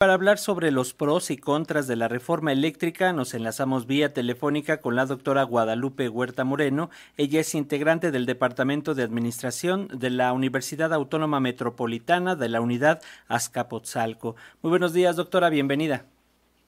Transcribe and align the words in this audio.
Para 0.00 0.14
hablar 0.14 0.38
sobre 0.38 0.70
los 0.70 0.94
pros 0.94 1.30
y 1.30 1.36
contras 1.36 1.86
de 1.86 1.94
la 1.94 2.08
reforma 2.08 2.52
eléctrica, 2.52 3.12
nos 3.12 3.34
enlazamos 3.34 3.86
vía 3.86 4.14
telefónica 4.14 4.80
con 4.80 4.96
la 4.96 5.04
doctora 5.04 5.42
Guadalupe 5.42 6.08
Huerta 6.08 6.42
Moreno. 6.42 6.88
Ella 7.18 7.40
es 7.40 7.54
integrante 7.54 8.10
del 8.10 8.24
Departamento 8.24 8.94
de 8.94 9.02
Administración 9.02 9.88
de 9.92 10.08
la 10.08 10.32
Universidad 10.32 10.94
Autónoma 10.94 11.38
Metropolitana 11.38 12.34
de 12.34 12.48
la 12.48 12.62
Unidad 12.62 13.02
Azcapotzalco. 13.28 14.36
Muy 14.62 14.70
buenos 14.70 14.94
días, 14.94 15.16
doctora, 15.16 15.50
bienvenida. 15.50 16.06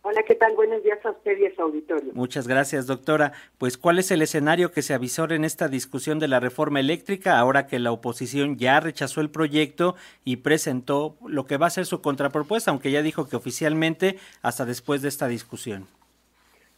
Hola, 0.05 0.25
¿qué 0.25 0.35
tal? 0.35 0.57
Buenos 0.57 0.83
días 0.83 0.99
a 1.07 1.11
usted 1.11 1.39
y 1.39 1.47
a 1.47 1.55
su 1.55 1.63
auditorio. 1.63 2.13
Muchas 2.15 2.49
gracias, 2.49 2.89
doctora. 2.89 3.33
Pues, 3.59 3.79
¿cuál 3.79 4.01
es 4.01 4.11
el 4.11 4.21
escenario 4.21 4.73
que 4.73 4.83
se 4.83 4.95
avisó 4.95 5.31
en 5.31 5.45
esta 5.45 5.69
discusión 5.69 6.19
de 6.19 6.27
la 6.27 6.41
reforma 6.41 6.81
eléctrica 6.81 7.39
ahora 7.39 7.69
que 7.69 7.79
la 7.79 7.93
oposición 7.93 8.57
ya 8.57 8.81
rechazó 8.81 9.21
el 9.21 9.31
proyecto 9.31 9.95
y 10.25 10.39
presentó 10.39 11.15
lo 11.25 11.47
que 11.47 11.57
va 11.57 11.67
a 11.67 11.71
ser 11.71 11.87
su 11.87 12.03
contrapropuesta, 12.03 12.73
aunque 12.73 12.91
ya 12.91 13.01
dijo 13.01 13.29
que 13.29 13.37
oficialmente 13.37 14.17
hasta 14.43 14.65
después 14.65 15.03
de 15.03 15.09
esta 15.09 15.29
discusión? 15.29 15.87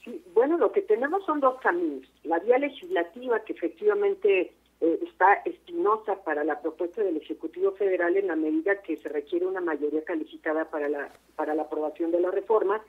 Sí, 0.05 0.23
bueno, 0.35 0.59
lo 0.59 0.71
que 0.71 0.83
tenemos 0.83 1.25
son 1.25 1.41
dos 1.41 1.59
caminos. 1.63 2.07
La 2.25 2.41
vía 2.41 2.59
legislativa, 2.59 3.43
que 3.43 3.55
efectivamente 3.55 4.53
eh, 4.83 4.99
está 5.03 5.33
espinosa 5.47 6.23
para 6.25 6.45
la 6.45 6.61
propuesta 6.61 7.03
del 7.03 7.17
Ejecutivo 7.17 7.73
Federal 7.73 8.19
en 8.19 8.27
la 8.27 8.37
medida 8.37 8.83
que 8.83 8.99
se 8.99 9.09
requiere 9.09 9.47
una 9.47 9.63
mayoría 9.63 10.05
calificada 10.05 10.67
para 10.67 10.91
la, 10.91 11.09
para 11.37 11.55
la 11.55 11.63
aprobación 11.63 12.11
de 12.11 12.21
la 12.21 12.31
reforma, 12.31 12.83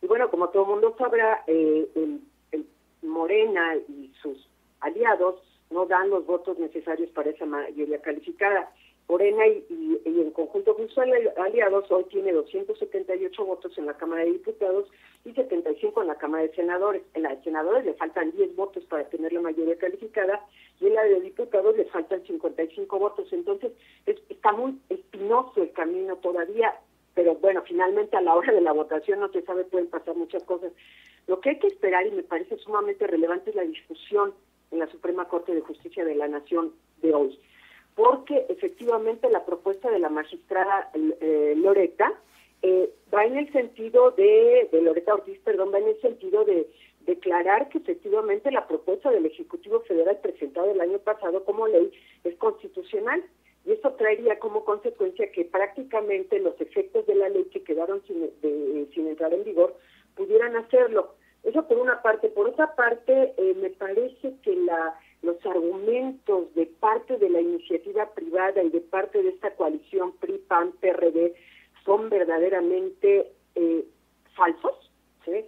y 0.00 0.06
bueno, 0.06 0.30
como 0.30 0.48
todo 0.50 0.66
mundo 0.66 0.94
sabrá, 0.98 1.44
eh, 1.46 1.88
el, 1.94 2.20
Morena 3.02 3.76
y 3.76 4.12
sus 4.20 4.48
aliados 4.80 5.40
no 5.70 5.86
dan 5.86 6.10
los 6.10 6.26
votos 6.26 6.58
necesarios 6.58 7.10
para 7.10 7.30
esa 7.30 7.46
mayoría 7.46 8.00
calificada. 8.00 8.72
Morena 9.08 9.46
y, 9.46 10.00
en 10.04 10.30
conjunto 10.32 10.76
con 10.76 10.88
sus 10.88 10.98
aliados 10.98 11.90
hoy 11.90 12.04
tiene 12.10 12.32
278 12.32 13.44
votos 13.44 13.78
en 13.78 13.86
la 13.86 13.96
Cámara 13.96 14.24
de 14.24 14.32
Diputados 14.32 14.86
y 15.24 15.32
75 15.32 16.02
en 16.02 16.08
la 16.08 16.16
Cámara 16.16 16.42
de 16.42 16.54
Senadores. 16.54 17.02
En 17.14 17.22
la 17.22 17.34
de 17.34 17.42
Senadores 17.42 17.86
le 17.86 17.94
faltan 17.94 18.32
10 18.32 18.54
votos 18.54 18.84
para 18.84 19.08
tener 19.08 19.32
la 19.32 19.40
mayoría 19.40 19.78
calificada 19.78 20.44
y 20.78 20.88
en 20.88 20.94
la 20.94 21.04
de 21.04 21.20
Diputados 21.20 21.76
le 21.76 21.86
faltan 21.86 22.22
55 22.26 22.98
votos. 22.98 23.32
Entonces 23.32 23.72
está 24.28 24.52
muy 24.52 24.78
espinoso 24.90 25.62
el 25.62 25.72
camino 25.72 26.16
todavía 26.16 26.74
pero 27.18 27.34
bueno, 27.34 27.64
finalmente 27.66 28.16
a 28.16 28.20
la 28.20 28.32
hora 28.32 28.52
de 28.52 28.60
la 28.60 28.70
votación 28.70 29.18
no 29.18 29.28
se 29.30 29.42
sabe, 29.42 29.64
pueden 29.64 29.88
pasar 29.88 30.14
muchas 30.14 30.44
cosas. 30.44 30.70
Lo 31.26 31.40
que 31.40 31.50
hay 31.50 31.58
que 31.58 31.66
esperar 31.66 32.06
y 32.06 32.12
me 32.12 32.22
parece 32.22 32.56
sumamente 32.58 33.08
relevante 33.08 33.50
es 33.50 33.56
la 33.56 33.64
discusión 33.64 34.34
en 34.70 34.78
la 34.78 34.86
Suprema 34.86 35.26
Corte 35.26 35.52
de 35.52 35.60
Justicia 35.60 36.04
de 36.04 36.14
la 36.14 36.28
Nación 36.28 36.74
de 37.02 37.12
hoy, 37.12 37.36
porque 37.96 38.46
efectivamente 38.48 39.28
la 39.30 39.44
propuesta 39.44 39.90
de 39.90 39.98
la 39.98 40.10
magistrada 40.10 40.92
eh, 40.94 41.54
Loreta 41.56 42.12
eh, 42.62 42.88
va 43.12 43.24
en 43.24 43.36
el 43.36 43.52
sentido 43.52 44.12
de, 44.12 44.68
de 44.70 44.80
Loreta 44.80 45.14
Ortiz, 45.14 45.40
perdón, 45.40 45.72
va 45.74 45.80
en 45.80 45.88
el 45.88 46.00
sentido 46.00 46.44
de 46.44 46.68
declarar 47.00 47.68
que 47.68 47.78
efectivamente 47.78 48.52
la 48.52 48.68
propuesta 48.68 49.10
del 49.10 49.26
Ejecutivo 49.26 49.80
Federal 49.80 50.20
presentada 50.22 50.70
el 50.70 50.80
año 50.80 51.00
pasado 51.00 51.44
como 51.44 51.66
ley 51.66 51.90
es 52.22 52.36
constitucional 52.36 53.24
y 53.68 53.72
eso 53.72 53.92
traería 53.92 54.38
como 54.38 54.64
consecuencia 54.64 55.30
que 55.30 55.44
prácticamente 55.44 56.38
los 56.38 56.58
efectos 56.58 57.06
de 57.06 57.14
la 57.14 57.28
ley 57.28 57.44
que 57.52 57.62
quedaron 57.62 58.02
sin, 58.06 58.30
sin 58.94 59.06
entrar 59.06 59.34
en 59.34 59.44
vigor 59.44 59.76
pudieran 60.16 60.56
hacerlo. 60.56 61.14
Eso 61.42 61.68
por 61.68 61.76
una 61.76 62.00
parte. 62.00 62.30
Por 62.30 62.48
otra 62.48 62.74
parte, 62.74 63.34
eh, 63.36 63.54
me 63.60 63.68
parece 63.68 64.32
que 64.42 64.56
la, 64.56 64.98
los 65.20 65.44
argumentos 65.44 66.54
de 66.54 66.64
parte 66.64 67.18
de 67.18 67.28
la 67.28 67.42
iniciativa 67.42 68.06
privada 68.14 68.62
y 68.62 68.70
de 68.70 68.80
parte 68.80 69.22
de 69.22 69.28
esta 69.28 69.54
coalición 69.54 70.12
PRI-PAN-PRD 70.12 71.34
son 71.84 72.08
verdaderamente 72.08 73.30
eh, 73.54 73.84
falsos, 74.34 74.90
¿sí? 75.26 75.44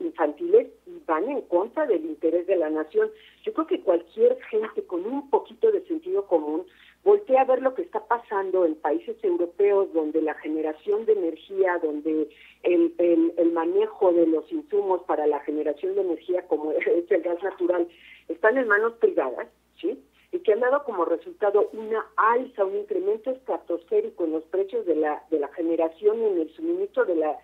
Infantiles 0.00 0.68
y 0.86 1.02
van 1.06 1.28
en 1.28 1.42
contra 1.42 1.86
del 1.86 2.04
interés 2.04 2.46
de 2.46 2.56
la 2.56 2.70
nación. 2.70 3.10
Yo 3.44 3.52
creo 3.52 3.66
que 3.66 3.80
cualquier 3.80 4.40
gente 4.50 4.84
con 4.84 5.04
un 5.04 5.28
poquito 5.30 5.70
de 5.70 5.84
sentido 5.86 6.26
común 6.26 6.64
voltea 7.04 7.42
a 7.42 7.44
ver 7.44 7.62
lo 7.62 7.74
que 7.74 7.82
está 7.82 8.04
pasando 8.06 8.64
en 8.64 8.74
países 8.74 9.16
europeos 9.22 9.92
donde 9.92 10.20
la 10.20 10.34
generación 10.34 11.06
de 11.06 11.12
energía, 11.12 11.78
donde 11.82 12.28
el, 12.64 13.52
manejo 13.52 14.12
de 14.12 14.26
los 14.26 14.50
insumos 14.52 15.02
para 15.04 15.26
la 15.26 15.40
generación 15.40 15.94
de 15.94 16.02
energía, 16.02 16.46
como 16.48 16.72
es 16.72 17.10
el 17.10 17.22
gas 17.22 17.42
natural, 17.42 17.88
están 18.28 18.58
en 18.58 18.68
manos 18.68 18.94
privadas, 18.94 19.48
¿sí? 19.80 19.98
y 20.32 20.40
que 20.40 20.52
han 20.52 20.60
dado 20.60 20.82
como 20.84 21.04
resultado 21.04 21.70
una 21.72 22.04
alza, 22.16 22.64
un 22.64 22.76
incremento 22.76 23.30
estratosférico 23.30 24.24
en 24.24 24.32
los 24.32 24.44
precios 24.44 24.84
de 24.84 24.96
la, 24.96 25.22
de 25.30 25.38
la 25.38 25.48
generación 25.48 26.20
y 26.20 26.24
en 26.26 26.38
el 26.40 26.50
suministro 26.54 27.04
de 27.04 27.14
la 27.14 27.38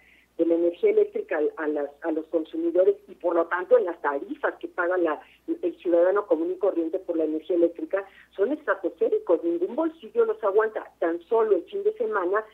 energía 0.54 0.90
eléctrica 0.90 1.40
a, 1.56 1.66
las, 1.68 1.90
a 2.02 2.12
los 2.12 2.26
consumidores 2.26 2.96
y 3.08 3.14
por 3.14 3.34
lo 3.34 3.46
tanto 3.46 3.78
en 3.78 3.84
las 3.84 4.00
tarifas 4.00 4.54
que 4.56 4.68
paga 4.68 4.96
la, 4.98 5.20
el 5.46 5.76
ciudadano 5.78 6.26
común 6.26 6.52
y 6.52 6.58
corriente 6.58 6.98
por 6.98 7.16
la 7.16 7.24
energía 7.24 7.56
eléctrica 7.56 8.04
son 8.36 8.52
estratosféricos, 8.52 9.42
ningún 9.44 9.76
bolsillo 9.76 10.24
los 10.24 10.42
aguanta. 10.42 10.90
Tan 10.98 11.20
solo 11.22 11.56
el 11.56 11.64
fin 11.64 11.82
de 11.84 11.92
semana 11.94 12.44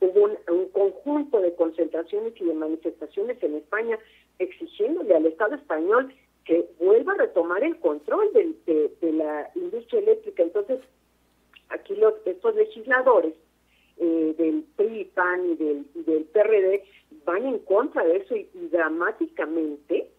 hubo 0.00 0.24
un, 0.24 0.68
conjunto 0.70 1.40
de 1.40 1.54
concentraciones 1.54 2.34
y 2.40 2.44
de 2.44 2.54
manifestaciones 2.54 3.42
en 3.42 3.56
España 3.56 3.98
exigiéndole 4.38 5.14
al 5.14 5.26
Estado 5.26 5.54
español 5.54 6.14
que 6.44 6.68
vuelva 6.78 7.14
a 7.14 7.16
retomar 7.16 7.64
el 7.64 7.78
control 7.80 8.32
de, 8.32 8.90
de, 9.00 9.12
la 9.12 9.50
industria 9.54 10.00
eléctrica. 10.00 10.42
Entonces, 10.42 10.80
aquí 11.70 11.96
los, 11.96 12.14
estos 12.24 12.54
legisladores 12.54 13.34
eh, 13.98 14.34
del 14.36 14.64
PRI, 14.76 15.04
PAN 15.14 15.52
y 15.52 15.56
del, 15.56 15.86
y 15.94 16.02
del 16.02 16.24
PRD 16.24 16.82
van 17.24 17.46
en 17.46 17.58
contra 17.60 18.04
de 18.04 18.18
eso 18.18 18.36
y, 18.36 18.48
dramáticamente 18.70 20.10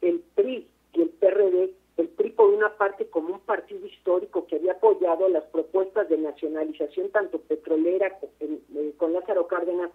el 0.00 0.20
PRI 0.34 0.66
y 0.94 1.02
el 1.02 1.08
PRD, 1.08 1.72
el 1.98 2.08
PRI 2.08 2.30
por 2.30 2.50
una 2.50 2.76
parte 2.76 3.06
como 3.06 3.34
un 3.34 3.40
partido 3.40 3.86
histórico 3.86 4.46
que 4.46 4.56
había 4.56 4.72
apoyado 4.72 5.28
las 5.28 5.44
propuestas 5.44 6.08
de 6.08 6.18
nacionalización 6.18 7.10
tanto 7.10 7.38
petrolera 7.40 8.18
eh, 8.40 8.92
con 8.98 9.12
Lázaro 9.12 9.46
Cárdenas 9.46 9.90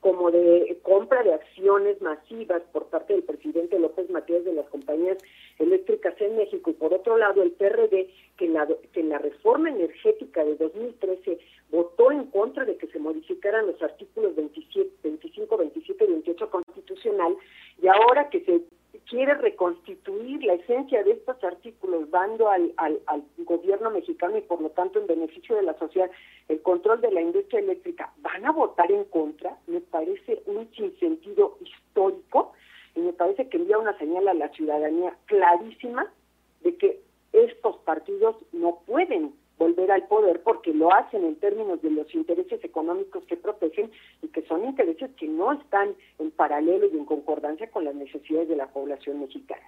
como 0.00 0.30
de 0.30 0.78
compra 0.82 1.22
de 1.22 1.34
acciones 1.34 2.00
masivas 2.00 2.62
por 2.72 2.86
parte 2.86 3.14
del 3.14 3.22
presidente 3.22 3.78
López 3.78 4.08
Mateos 4.10 4.44
de 4.44 4.52
las 4.52 4.68
compañías 4.68 5.18
eléctricas 5.58 6.14
en 6.20 6.36
México 6.36 6.70
y 6.70 6.74
por 6.74 6.92
otro 6.92 7.16
lado 7.16 7.42
el 7.42 7.52
PRD 7.52 8.08
que 8.36 8.44
en 8.44 8.52
la, 8.52 8.68
que 8.92 9.00
en 9.00 9.08
la 9.08 9.18
reforma 9.18 9.70
energética 9.70 10.44
de 10.44 10.56
2013 10.56 11.38
votó 11.70 12.12
en 12.12 12.26
contra 12.26 12.64
de 12.64 12.76
que 12.76 12.86
se 12.88 12.98
modificaran 12.98 13.66
los 13.66 13.82
artículos 13.82 14.36
27, 14.36 14.90
25, 15.02 15.56
27 15.56 16.04
y 16.04 16.06
28 16.06 16.50
constitucional 16.96 17.36
y 17.82 17.88
ahora 17.88 18.28
que 18.30 18.40
se 18.40 18.62
quiere 19.08 19.34
reconstituir 19.34 20.42
la 20.42 20.54
esencia 20.54 21.02
de 21.04 21.12
estos 21.12 21.42
artículos 21.44 22.10
dando 22.10 22.48
al, 22.48 22.72
al, 22.76 23.00
al, 23.06 23.22
gobierno 23.38 23.90
mexicano 23.90 24.36
y 24.38 24.40
por 24.40 24.60
lo 24.60 24.70
tanto 24.70 24.98
en 24.98 25.06
beneficio 25.06 25.54
de 25.54 25.62
la 25.62 25.78
sociedad 25.78 26.10
el 26.48 26.60
control 26.62 27.00
de 27.00 27.12
la 27.12 27.20
industria 27.20 27.60
eléctrica, 27.60 28.12
van 28.18 28.44
a 28.46 28.52
votar 28.52 28.90
en 28.90 29.04
contra, 29.04 29.58
me 29.66 29.80
parece 29.80 30.42
un 30.46 30.68
sinsentido 30.74 31.58
histórico 31.60 32.52
y 32.94 33.00
me 33.00 33.12
parece 33.12 33.48
que 33.48 33.58
envía 33.58 33.78
una 33.78 33.96
señal 33.98 34.26
a 34.28 34.34
la 34.34 34.48
ciudadanía 34.48 35.16
clarísima 35.26 36.10
de 36.62 36.76
que 36.76 37.00
estos 37.32 37.76
partidos 37.78 38.36
no 38.52 38.80
pueden 38.86 39.34
volver 39.58 39.90
al 39.90 40.06
poder 40.06 40.42
porque 40.42 40.72
lo 40.72 40.92
hacen 40.92 41.24
en 41.24 41.36
términos 41.36 41.80
de 41.82 41.90
los 41.90 42.14
intereses 42.14 42.62
económicos 42.62 43.24
que 43.24 43.36
protegen 43.36 43.90
y 44.22 44.28
que 44.28 44.42
son 44.46 44.64
intereses 44.64 45.10
que 45.18 45.28
no 45.28 45.52
están 45.52 45.94
en 46.18 46.30
paralelo 46.30 46.86
y 46.92 46.96
en 46.96 47.04
concordancia 47.04 47.70
con 47.70 47.84
las 47.84 47.94
necesidades 47.94 48.48
de 48.48 48.56
la 48.56 48.68
población 48.68 49.20
mexicana. 49.20 49.66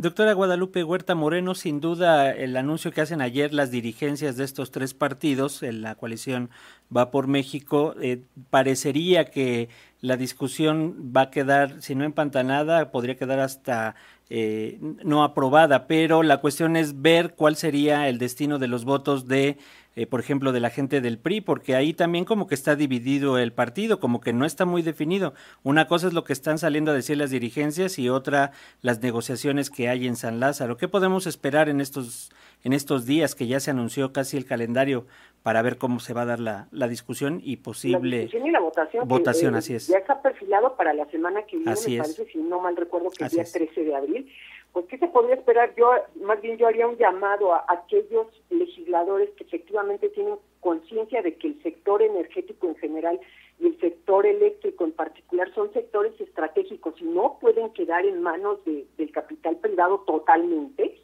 Doctora 0.00 0.32
Guadalupe 0.32 0.82
Huerta 0.82 1.14
Moreno, 1.14 1.54
sin 1.54 1.80
duda 1.82 2.30
el 2.30 2.56
anuncio 2.56 2.90
que 2.90 3.02
hacen 3.02 3.20
ayer 3.20 3.52
las 3.52 3.70
dirigencias 3.70 4.38
de 4.38 4.44
estos 4.44 4.70
tres 4.70 4.94
partidos, 4.94 5.62
en 5.62 5.82
la 5.82 5.94
coalición 5.94 6.48
Va 6.94 7.10
por 7.10 7.26
México, 7.26 7.94
eh, 8.00 8.22
parecería 8.48 9.26
que 9.26 9.68
la 10.00 10.16
discusión 10.16 11.12
va 11.14 11.22
a 11.22 11.30
quedar, 11.30 11.82
si 11.82 11.94
no 11.94 12.04
empantanada, 12.04 12.90
podría 12.90 13.16
quedar 13.16 13.40
hasta 13.40 13.94
eh, 14.30 14.78
no 14.80 15.24
aprobada, 15.24 15.86
pero 15.86 16.22
la 16.22 16.38
cuestión 16.38 16.76
es 16.76 17.02
ver 17.02 17.34
cuál 17.34 17.56
sería 17.56 18.08
el 18.08 18.18
destino 18.18 18.58
de 18.58 18.68
los 18.68 18.84
votos 18.84 19.26
de 19.26 19.58
eh, 19.96 20.06
por 20.06 20.20
ejemplo, 20.20 20.52
de 20.52 20.60
la 20.60 20.70
gente 20.70 21.00
del 21.00 21.18
PRI, 21.18 21.40
porque 21.40 21.74
ahí 21.74 21.92
también 21.92 22.24
como 22.24 22.46
que 22.46 22.54
está 22.54 22.76
dividido 22.76 23.38
el 23.38 23.52
partido, 23.52 23.98
como 23.98 24.20
que 24.20 24.32
no 24.32 24.46
está 24.46 24.64
muy 24.64 24.82
definido. 24.82 25.34
Una 25.64 25.88
cosa 25.88 26.06
es 26.06 26.12
lo 26.12 26.22
que 26.22 26.32
están 26.32 26.58
saliendo 26.58 26.92
a 26.92 26.94
decir 26.94 27.16
las 27.16 27.30
dirigencias 27.30 27.98
y 27.98 28.08
otra 28.08 28.52
las 28.82 29.02
negociaciones 29.02 29.68
que 29.68 29.88
hay 29.88 30.06
en 30.06 30.14
San 30.14 30.38
Lázaro. 30.38 30.76
¿Qué 30.76 30.86
podemos 30.86 31.26
esperar 31.26 31.68
en 31.68 31.80
estos, 31.80 32.30
en 32.64 32.72
estos 32.72 33.06
días 33.06 33.34
que 33.34 33.46
ya 33.46 33.60
se 33.60 33.70
anunció 33.70 34.12
casi 34.12 34.36
el 34.36 34.44
calendario 34.44 35.06
para 35.42 35.62
ver 35.62 35.78
cómo 35.78 36.00
se 36.00 36.12
va 36.12 36.22
a 36.22 36.26
dar 36.26 36.40
la, 36.40 36.68
la 36.70 36.88
discusión 36.88 37.40
y 37.42 37.56
posible 37.56 38.10
la 38.10 38.22
discusión 38.22 38.46
y 38.46 38.50
la 38.50 38.60
votación, 38.60 39.08
votación 39.08 39.54
así 39.54 39.74
es. 39.74 39.88
ya 39.88 39.98
está 39.98 40.20
perfilado 40.20 40.76
para 40.76 40.92
la 40.92 41.06
semana 41.06 41.42
que 41.42 41.56
viene, 41.56 41.72
me 41.72 41.98
parece, 41.98 42.26
si 42.26 42.38
no 42.38 42.60
mal 42.60 42.76
recuerdo, 42.76 43.10
que 43.10 43.24
el 43.24 43.30
día 43.30 43.44
13 43.44 43.84
de 43.84 43.96
abril 43.96 44.32
pues 44.72 44.86
¿qué 44.86 44.98
se 44.98 45.08
podría 45.08 45.34
esperar? 45.34 45.74
Yo, 45.76 45.90
más 46.22 46.40
bien 46.40 46.56
yo 46.56 46.68
haría 46.68 46.86
un 46.86 46.96
llamado 46.96 47.54
a 47.54 47.64
aquellos 47.68 48.26
legisladores 48.50 49.30
que 49.30 49.44
efectivamente 49.44 50.08
tienen 50.10 50.36
conciencia 50.60 51.22
de 51.22 51.34
que 51.34 51.48
el 51.48 51.62
sector 51.62 52.02
energético 52.02 52.68
en 52.68 52.76
general 52.76 53.20
y 53.58 53.66
el 53.66 53.80
sector 53.80 54.26
eléctrico 54.26 54.84
en 54.84 54.92
particular 54.92 55.52
son 55.54 55.72
sectores 55.72 56.18
estratégicos 56.20 56.94
y 57.00 57.04
no 57.04 57.38
pueden 57.40 57.70
quedar 57.70 58.06
en 58.06 58.22
manos 58.22 58.64
de, 58.64 58.86
del 58.96 59.10
capital 59.10 59.56
privado 59.56 60.00
totalmente. 60.06 60.99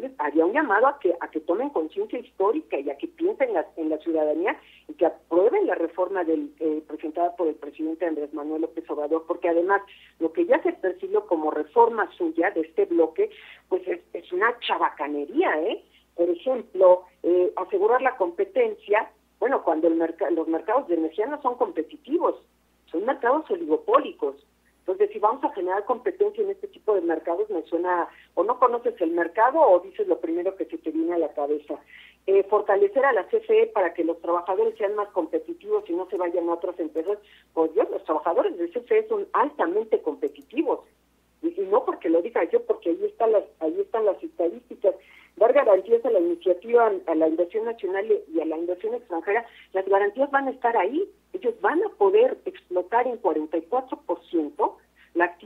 Yo 0.00 0.08
haría 0.18 0.44
un 0.44 0.52
llamado 0.52 0.86
a 0.86 0.98
que 0.98 1.14
a 1.20 1.28
que 1.28 1.40
tomen 1.40 1.70
conciencia 1.70 2.18
histórica 2.18 2.78
y 2.78 2.90
a 2.90 2.96
que 2.96 3.08
piensen 3.08 3.50
en 3.76 3.88
la, 3.88 3.98
ciudadanía 3.98 4.56
y 4.88 4.94
que 4.94 5.06
aprueben 5.06 5.66
la 5.66 5.74
reforma 5.74 6.24
del, 6.24 6.52
eh, 6.60 6.82
presentada 6.86 7.34
por 7.36 7.48
el 7.48 7.54
presidente 7.54 8.06
Andrés 8.06 8.32
Manuel 8.34 8.62
López 8.62 8.88
Obrador, 8.90 9.24
porque 9.26 9.48
además 9.48 9.82
lo 10.18 10.32
que 10.32 10.46
ya 10.46 10.62
se 10.62 10.72
percibió 10.72 11.26
como 11.26 11.50
reforma 11.50 12.10
suya 12.16 12.50
de 12.50 12.62
este 12.62 12.86
bloque, 12.86 13.30
pues 13.68 13.86
es, 13.86 14.00
es 14.12 14.32
una 14.32 14.58
chabacanería, 14.60 15.60
¿eh? 15.62 15.84
Por 16.14 16.30
ejemplo, 16.30 17.04
eh, 17.22 17.52
asegurar 17.56 18.00
la 18.02 18.16
competencia, 18.16 19.10
bueno, 19.40 19.62
cuando 19.62 19.88
el 19.88 19.98
los 20.30 20.48
mercados 20.48 20.88
de 20.88 20.94
energía 20.94 21.26
no 21.26 21.40
son 21.42 21.56
competitivos, 21.56 22.36
son 22.86 23.04
mercados 23.04 23.50
oligopólicos. 23.50 24.36
Entonces, 24.86 25.10
si 25.12 25.18
vamos 25.18 25.42
a 25.42 25.52
generar 25.54 25.86
competencia 25.86 26.44
en 26.44 26.50
este 26.50 26.68
tipo 26.68 26.94
de 26.94 27.00
mercados, 27.00 27.48
me 27.48 27.62
suena, 27.62 28.06
o 28.34 28.44
no 28.44 28.58
conoces 28.58 29.00
el 29.00 29.12
mercado 29.12 29.58
o 29.58 29.80
dices 29.80 30.06
lo 30.06 30.20
primero 30.20 30.54
que 30.56 30.66
se 30.66 30.76
te 30.76 30.90
viene 30.90 31.14
a 31.14 31.18
la 31.18 31.32
cabeza. 31.32 31.80
Eh, 32.26 32.42
fortalecer 32.44 33.02
a 33.02 33.14
la 33.14 33.26
CFE 33.28 33.68
para 33.68 33.94
que 33.94 34.04
los 34.04 34.20
trabajadores 34.20 34.76
sean 34.76 34.94
más 34.94 35.08
competitivos 35.08 35.88
y 35.88 35.94
no 35.94 36.06
se 36.10 36.18
vayan 36.18 36.50
a 36.50 36.54
otras 36.54 36.78
empresas. 36.78 37.18
Pues 37.54 37.72
Dios, 37.72 37.88
los 37.90 38.04
trabajadores 38.04 38.58
de 38.58 38.68
CFE 38.68 39.08
son 39.08 39.26
altamente 39.32 40.02
competitivos. 40.02 40.80
Y, 41.40 41.58
y 41.58 41.66
no 41.66 41.86
porque 41.86 42.10
lo 42.10 42.20
diga 42.20 42.44
yo, 42.44 42.62
porque 42.64 42.90
ahí 42.90 43.04
están 43.06 43.32
las, 43.32 43.44
ahí 43.60 43.80
están 43.80 44.04
las 44.04 44.22
estadísticas 44.22 44.94
dar 45.36 45.52
garantías 45.52 46.04
a 46.04 46.10
la 46.10 46.20
iniciativa, 46.20 46.92
a 47.06 47.14
la 47.14 47.28
inversión 47.28 47.64
nacional 47.64 48.06
y 48.32 48.40
a 48.40 48.44
la 48.44 48.56
inversión 48.56 48.94
extranjera, 48.94 49.44
las 49.72 49.86
garantías 49.86 50.30
van 50.30 50.48
a 50.48 50.50
estar 50.50 50.76
ahí. 50.76 51.08
Ellos 51.32 51.54
van 51.60 51.82
a 51.82 51.88
poder 51.90 52.38
explotar 52.44 53.06
en 53.06 53.20
44% 53.20 54.73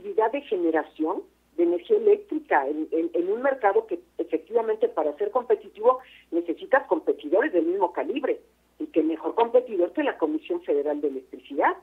actividad 0.09 0.31
de 0.31 0.41
generación 0.41 1.23
de 1.57 1.63
energía 1.63 1.97
eléctrica 1.97 2.67
en, 2.67 2.87
en, 2.91 3.31
un 3.31 3.41
mercado 3.41 3.85
que 3.85 3.99
efectivamente 4.17 4.87
para 4.87 5.15
ser 5.17 5.29
competitivo 5.31 5.99
necesitas 6.31 6.87
competidores 6.87 7.51
del 7.53 7.65
mismo 7.65 7.91
calibre 7.91 8.39
y 8.79 8.87
que 8.87 9.03
mejor 9.03 9.35
competidor 9.35 9.91
que 9.91 10.03
la 10.03 10.17
Comisión 10.17 10.61
Federal 10.61 11.01
de 11.01 11.09
Electricidad. 11.09 11.75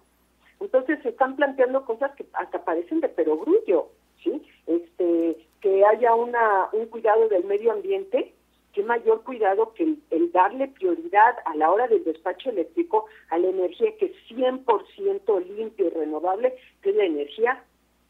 Entonces 0.60 0.98
se 1.02 1.10
están 1.10 1.36
planteando 1.36 1.84
cosas 1.84 2.12
que 2.16 2.24
hasta 2.32 2.64
parecen 2.64 3.00
de 3.00 3.10
perogrullo, 3.10 3.88
¿sí? 4.24 4.42
Este, 4.66 5.36
que 5.60 5.84
haya 5.84 6.14
una, 6.14 6.68
un 6.72 6.86
cuidado 6.86 7.28
del 7.28 7.44
medio 7.44 7.72
ambiente, 7.72 8.32
qué 8.72 8.82
mayor 8.82 9.22
cuidado 9.24 9.74
que 9.74 9.96
el, 10.10 10.32
darle 10.32 10.68
prioridad 10.68 11.36
a 11.44 11.54
la 11.54 11.70
hora 11.70 11.86
del 11.86 12.02
despacho 12.04 12.48
eléctrico 12.48 13.06
a 13.30 13.38
la 13.38 13.48
energía 13.48 13.94
que 13.98 14.06
es 14.06 14.12
100% 14.30 15.44
limpia 15.44 15.86
y 15.86 15.90
renovable, 15.90 16.56
que 16.80 16.90
es 16.90 16.96
la 16.96 17.04
energía 17.04 17.64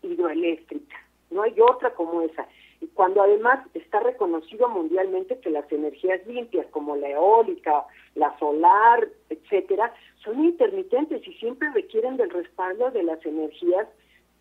hidroeléctrica. 0.07 0.97
No 1.31 1.43
hay 1.43 1.55
otra 1.61 1.95
como 1.95 2.23
esa. 2.23 2.47
Y 2.81 2.87
cuando 2.89 3.23
además 3.23 3.67
está 3.75 4.01
reconocido 4.01 4.69
mundialmente 4.69 5.39
que 5.41 5.51
las 5.51 5.71
energías 5.73 6.27
limpias, 6.27 6.67
como 6.71 6.95
la 6.97 7.11
eólica, 7.11 7.85
la 8.15 8.39
solar, 8.39 9.09
etcétera, 9.31 9.95
son 10.23 10.45
intermitentes 10.45 11.27
y 11.27 11.33
siempre 11.35 11.71
requieren 11.73 12.17
del 12.17 12.31
respaldo 12.31 12.91
de 12.91 13.03
las 13.03 13.25
energías 13.25 13.89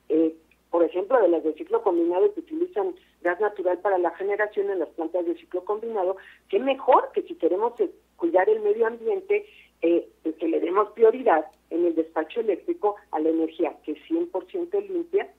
eh, 0.09 0.35
por 0.75 0.83
ejemplo, 0.83 1.17
de 1.21 1.29
las 1.29 1.41
de 1.41 1.53
ciclo 1.53 1.81
combinado 1.81 2.33
que 2.33 2.41
utilizan 2.41 2.95
gas 3.21 3.39
natural 3.39 3.79
para 3.79 3.97
la 3.97 4.11
generación 4.11 4.69
en 4.69 4.79
las 4.79 4.89
plantas 4.89 5.25
de 5.25 5.35
ciclo 5.35 5.63
combinado, 5.63 6.17
qué 6.49 6.59
mejor 6.59 7.11
que 7.13 7.21
si 7.21 7.35
queremos 7.35 7.79
eh, 7.79 7.89
cuidar 8.17 8.49
el 8.49 8.59
medio 8.59 8.85
ambiente, 8.85 9.45
eh, 9.81 10.09
que 10.37 10.47
le 10.49 10.59
demos 10.59 10.91
prioridad 10.91 11.45
en 11.69 11.85
el 11.85 11.95
despacho 11.95 12.41
eléctrico 12.41 12.97
a 13.11 13.19
la 13.19 13.29
energía 13.29 13.77
que 13.85 13.93
es 13.93 13.99
100% 14.09 14.85
limpia, 14.89 15.31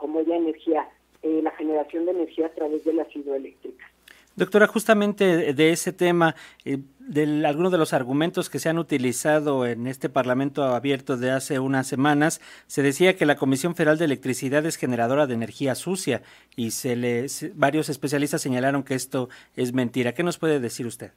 como 0.00 0.22
la 0.22 0.36
energía, 0.36 0.88
eh, 1.22 1.40
la 1.42 1.50
generación 1.52 2.06
de 2.06 2.12
energía 2.12 2.46
a 2.46 2.50
través 2.50 2.84
de 2.84 2.94
las 2.94 3.14
hidroeléctricas. 3.14 3.88
Doctora, 4.36 4.66
justamente 4.66 5.52
de 5.52 5.70
ese 5.70 5.92
tema, 5.92 6.34
eh, 6.64 6.78
de 6.98 7.46
algunos 7.46 7.72
de 7.72 7.78
los 7.78 7.92
argumentos 7.92 8.48
que 8.48 8.58
se 8.58 8.70
han 8.70 8.78
utilizado 8.78 9.66
en 9.66 9.86
este 9.86 10.08
Parlamento 10.08 10.62
abierto 10.62 11.18
de 11.18 11.30
hace 11.30 11.58
unas 11.58 11.86
semanas, 11.86 12.40
se 12.66 12.82
decía 12.82 13.16
que 13.16 13.26
la 13.26 13.36
Comisión 13.36 13.74
Federal 13.74 13.98
de 13.98 14.06
Electricidad 14.06 14.64
es 14.64 14.76
generadora 14.76 15.26
de 15.26 15.34
energía 15.34 15.74
sucia 15.74 16.22
y 16.56 16.70
se 16.70 16.96
le, 16.96 17.26
varios 17.54 17.90
especialistas 17.90 18.40
señalaron 18.40 18.82
que 18.82 18.94
esto 18.94 19.28
es 19.56 19.74
mentira. 19.74 20.14
¿Qué 20.14 20.22
nos 20.22 20.38
puede 20.38 20.58
decir 20.58 20.86
usted? 20.86 21.10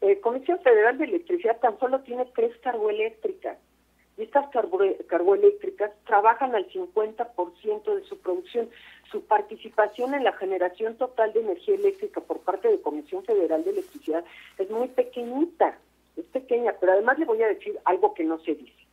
Eh, 0.00 0.20
Comisión 0.20 0.58
Federal 0.60 0.96
de 0.96 1.04
Electricidad 1.04 1.58
tan 1.60 1.78
solo 1.78 2.00
tiene 2.00 2.24
tres 2.34 2.56
carboeléctricas 2.62 3.58
y 4.18 4.24
estas 4.24 4.50
carboeléctricas 4.50 5.92
trabajan 6.04 6.54
al 6.54 6.68
50% 6.68 7.94
de 7.94 8.04
su 8.04 8.18
producción. 8.18 8.68
Su 9.12 9.22
participación 9.22 10.12
en 10.12 10.24
la 10.24 10.32
generación 10.32 10.96
total 10.96 11.32
de 11.32 11.40
energía 11.40 11.76
eléctrica 11.76 12.20
por 12.20 12.40
parte 12.40 12.68
de 12.68 12.82
Comisión 12.82 13.24
Federal 13.24 13.64
de 13.64 13.70
Electricidad 13.70 14.24
es 14.58 14.68
muy 14.70 14.88
pequeñita, 14.88 15.78
es 16.16 16.26
pequeña, 16.26 16.74
pero 16.80 16.92
además 16.92 17.18
le 17.18 17.24
voy 17.24 17.40
a 17.42 17.48
decir 17.48 17.78
algo 17.84 18.12
que 18.12 18.24
no 18.24 18.38
se 18.40 18.56
dice. 18.56 18.86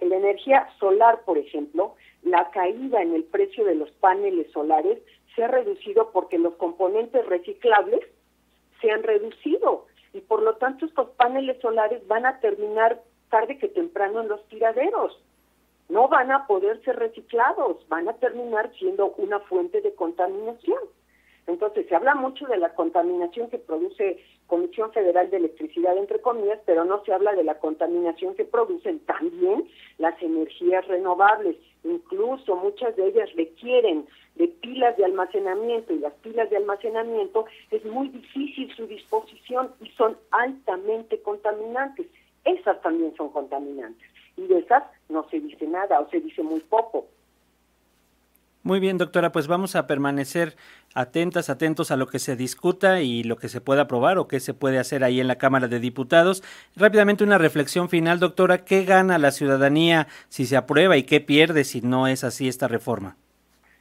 En 0.00 0.10
la 0.10 0.16
energía 0.16 0.68
solar, 0.78 1.22
por 1.24 1.38
ejemplo, 1.38 1.94
la 2.22 2.50
caída 2.50 3.02
en 3.02 3.14
el 3.14 3.24
precio 3.24 3.64
de 3.64 3.74
los 3.74 3.90
paneles 3.92 4.52
solares 4.52 4.98
se 5.34 5.44
ha 5.44 5.48
reducido 5.48 6.10
porque 6.12 6.38
los 6.38 6.54
componentes 6.54 7.24
reciclables 7.26 8.00
se 8.80 8.90
han 8.90 9.02
reducido 9.02 9.86
y 10.12 10.20
por 10.20 10.42
lo 10.42 10.56
tanto 10.56 10.86
estos 10.86 11.08
paneles 11.10 11.60
solares 11.60 12.06
van 12.06 12.26
a 12.26 12.38
terminar 12.40 13.02
tarde 13.28 13.58
que 13.58 13.68
temprano 13.68 14.20
en 14.20 14.28
los 14.28 14.46
tiraderos. 14.48 15.18
No 15.88 16.08
van 16.08 16.30
a 16.30 16.46
poder 16.46 16.82
ser 16.84 16.96
reciclados, 16.96 17.86
van 17.88 18.08
a 18.08 18.14
terminar 18.14 18.70
siendo 18.78 19.14
una 19.16 19.40
fuente 19.40 19.80
de 19.80 19.94
contaminación. 19.94 20.80
Entonces, 21.46 21.86
se 21.88 21.96
habla 21.96 22.14
mucho 22.14 22.46
de 22.46 22.58
la 22.58 22.74
contaminación 22.74 23.48
que 23.48 23.56
produce 23.56 24.22
Comisión 24.46 24.92
Federal 24.92 25.30
de 25.30 25.38
Electricidad, 25.38 25.96
entre 25.96 26.20
comillas, 26.20 26.60
pero 26.66 26.84
no 26.84 27.02
se 27.04 27.12
habla 27.12 27.32
de 27.32 27.42
la 27.42 27.58
contaminación 27.58 28.34
que 28.34 28.44
producen 28.44 28.98
también 29.00 29.66
las 29.96 30.20
energías 30.22 30.86
renovables. 30.86 31.56
Incluso 31.84 32.54
muchas 32.56 32.94
de 32.96 33.08
ellas 33.08 33.30
requieren 33.34 34.06
de 34.34 34.48
pilas 34.48 34.96
de 34.98 35.06
almacenamiento 35.06 35.94
y 35.94 36.00
las 36.00 36.12
pilas 36.14 36.50
de 36.50 36.58
almacenamiento 36.58 37.46
es 37.70 37.82
muy 37.86 38.08
difícil 38.08 38.70
su 38.76 38.86
disposición 38.86 39.70
y 39.80 39.88
son 39.92 40.18
altamente 40.30 41.20
contaminantes 41.22 42.06
esas 42.44 42.80
también 42.82 43.14
son 43.16 43.30
contaminantes. 43.30 44.08
Y 44.36 44.46
de 44.46 44.58
esas 44.58 44.84
no 45.08 45.28
se 45.30 45.40
dice 45.40 45.66
nada 45.66 46.00
o 46.00 46.08
se 46.10 46.20
dice 46.20 46.42
muy 46.42 46.60
poco. 46.60 47.06
Muy 48.62 48.80
bien, 48.80 48.98
doctora, 48.98 49.32
pues 49.32 49.46
vamos 49.46 49.76
a 49.76 49.86
permanecer 49.86 50.54
atentas, 50.94 51.48
atentos 51.48 51.90
a 51.90 51.96
lo 51.96 52.06
que 52.06 52.18
se 52.18 52.36
discuta 52.36 53.00
y 53.00 53.22
lo 53.22 53.36
que 53.36 53.48
se 53.48 53.60
pueda 53.60 53.82
aprobar 53.82 54.18
o 54.18 54.28
qué 54.28 54.40
se 54.40 54.52
puede 54.52 54.78
hacer 54.78 55.04
ahí 55.04 55.20
en 55.20 55.28
la 55.28 55.38
Cámara 55.38 55.68
de 55.68 55.78
Diputados. 55.78 56.42
Rápidamente 56.76 57.24
una 57.24 57.38
reflexión 57.38 57.88
final, 57.88 58.18
doctora, 58.18 58.64
¿qué 58.64 58.84
gana 58.84 59.16
la 59.16 59.30
ciudadanía 59.30 60.08
si 60.28 60.44
se 60.44 60.56
aprueba 60.56 60.96
y 60.96 61.04
qué 61.04 61.20
pierde 61.20 61.64
si 61.64 61.80
no 61.80 62.08
es 62.08 62.24
así 62.24 62.48
esta 62.48 62.68
reforma? 62.68 63.16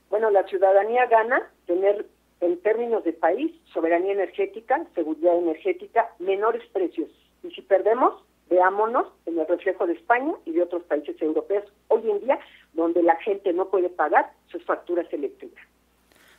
Bueno, 0.10 0.30
la 0.30 0.44
ciudadanía 0.44 1.06
gana 1.08 1.42
tener 1.66 2.06
en 2.40 2.58
términos 2.62 3.04
de 3.04 3.14
país 3.14 3.52
soberanía 3.74 4.14
energética, 4.14 4.86
seguridad 4.96 5.38
energética, 5.38 6.08
menores 6.20 6.66
precios. 6.72 7.10
Y 7.44 7.52
si 7.52 7.62
perdemos, 7.62 8.24
Veámonos 8.50 9.08
en 9.26 9.40
el 9.40 9.48
reflejo 9.48 9.88
de 9.88 9.94
España 9.94 10.34
y 10.46 10.52
de 10.52 10.64
otros 10.64 10.84
países 10.84 11.22
europeos 11.22 11.66
hoy 11.90 12.10
en 12.10 12.20
día, 12.22 12.40
donde 12.74 13.04
la 13.04 13.16
gente 13.18 13.52
no 13.54 13.70
puede 13.70 13.90
pagar 13.90 14.32
sus 14.48 14.64
facturas 14.66 15.12
eléctricas. 15.12 15.64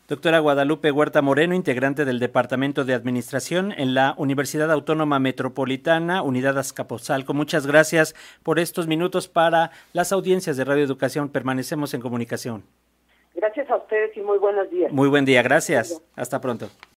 Doctora 0.08 0.38
Guadalupe 0.38 0.90
Huerta 0.90 1.20
Moreno, 1.20 1.54
integrante 1.54 2.06
del 2.06 2.18
Departamento 2.18 2.86
de 2.86 2.94
Administración 2.94 3.72
en 3.76 3.92
la 3.92 4.14
Universidad 4.16 4.72
Autónoma 4.72 5.18
Metropolitana, 5.18 6.22
Unidad 6.22 6.56
Azcapotzalco. 6.56 7.34
Muchas 7.34 7.66
gracias 7.66 8.14
por 8.42 8.58
estos 8.58 8.86
minutos 8.86 9.28
para 9.28 9.70
las 9.92 10.10
audiencias 10.12 10.56
de 10.56 10.64
Radio 10.64 10.82
Educación. 10.82 11.28
Permanecemos 11.28 11.92
en 11.92 12.00
comunicación. 12.00 12.64
Gracias 13.34 13.68
a 13.68 13.76
ustedes 13.76 14.16
y 14.16 14.20
muy 14.22 14.38
buenos 14.38 14.70
días. 14.70 14.90
Muy 14.90 15.10
buen 15.10 15.26
día, 15.26 15.42
gracias. 15.42 16.02
Hasta 16.16 16.40
pronto. 16.40 16.70